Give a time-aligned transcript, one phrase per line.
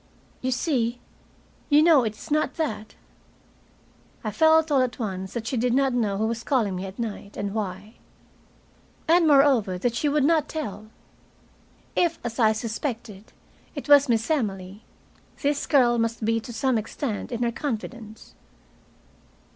[0.41, 0.99] "You see,
[1.69, 2.95] you know it is not that."
[4.23, 7.37] I felt all at once that she did know who was calling me at night,
[7.37, 7.97] and why.
[9.07, 10.87] And, moreover, that she would not tell.
[11.95, 13.31] If, as I suspected,
[13.75, 14.83] it was Miss Emily,
[15.43, 18.33] this girl must be to some extent in her confidence.